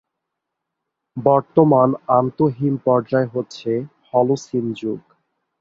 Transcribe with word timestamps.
বর্তমান 1.17 1.89
আন্তঃহিম-পর্যায় 2.17 3.27
হচ্ছে 3.33 3.71
হলোসিন 4.09 4.65
যুগ। 4.73 5.01